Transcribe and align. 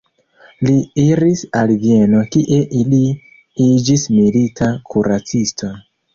Li 0.67 0.77
iris 1.03 1.43
al 1.59 1.73
Vieno 1.83 2.21
kie 2.37 2.63
li 2.95 3.03
iĝis 3.67 4.09
milita 4.17 4.73
kuracisto. 4.91 5.73